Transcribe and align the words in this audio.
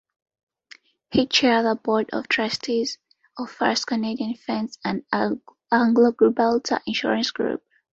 He 1.11 1.27
chaired 1.27 1.63
the 1.67 1.75
board 1.75 2.09
of 2.11 2.27
trustees 2.27 2.97
of 3.37 3.51
First 3.51 3.85
Canadian 3.85 4.33
Funds 4.33 4.79
and 4.83 5.05
AngloGibraltar 5.13 6.79
Insurance 6.87 7.29
Group. 7.29 7.63